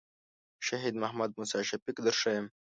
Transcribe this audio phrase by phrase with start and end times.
[0.67, 2.45] شهید محمد موسی شفیق در ښیم.